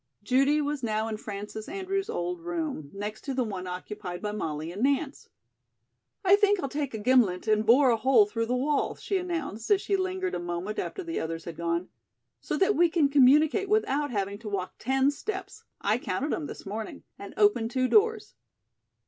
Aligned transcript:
Judy 0.23 0.61
was 0.61 0.81
now 0.81 1.07
in 1.07 1.17
Frances 1.17 1.69
Andrews' 1.69 2.09
old 2.09 2.39
room, 2.39 2.89
next 2.91 3.21
to 3.25 3.35
the 3.35 3.43
one 3.43 3.67
occupied 3.67 4.19
by 4.19 4.31
Molly 4.31 4.71
and 4.71 4.81
Nance. 4.81 5.29
"I 6.25 6.35
think 6.35 6.59
I'll 6.59 6.67
take 6.69 6.95
a 6.95 6.97
gimlet 6.97 7.47
and 7.47 7.63
bore 7.67 7.91
a 7.91 7.97
hole 7.97 8.25
through 8.25 8.47
the 8.47 8.55
wall," 8.55 8.95
she 8.95 9.17
announced 9.17 9.69
as 9.69 9.79
she 9.79 9.95
lingered 9.95 10.33
a 10.33 10.39
moment 10.39 10.79
after 10.79 11.03
the 11.03 11.19
others 11.19 11.45
had 11.45 11.55
gone, 11.55 11.89
"so 12.39 12.57
that 12.57 12.75
we 12.75 12.89
can 12.89 13.09
communicate 13.09 13.69
without 13.69 14.09
having 14.09 14.39
to 14.39 14.49
walk 14.49 14.73
ten 14.79 15.11
steps 15.11 15.65
I 15.81 15.99
counted 15.99 16.31
them 16.31 16.47
this 16.47 16.65
morning 16.65 17.03
and 17.19 17.35
open 17.37 17.69
two 17.69 17.87
doors." 17.87 18.33